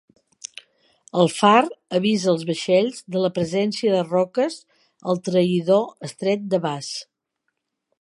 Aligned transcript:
El 1.23 1.29
far 1.33 1.59
avisa 1.99 2.31
els 2.33 2.47
vaixells 2.51 3.03
de 3.17 3.23
la 3.27 3.31
presència 3.37 3.93
de 3.99 4.01
roques 4.09 4.59
al 5.13 5.25
traïdor 5.29 5.89
Estret 6.11 6.53
de 6.55 6.65
Bass. 6.69 6.93